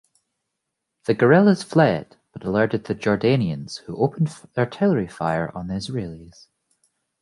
The 1.05 1.13
guerrillas 1.13 1.61
fled, 1.61 2.17
but 2.33 2.43
alerted 2.43 2.85
the 2.85 2.95
Jordanians 2.95 3.81
who 3.81 3.95
opened 4.01 4.33
artillery 4.57 5.05
fire 5.07 5.51
on 5.55 5.67
the 5.67 5.75
Israelis. 5.75 6.47